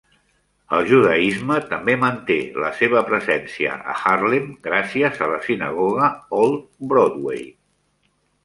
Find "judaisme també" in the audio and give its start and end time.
0.91-1.93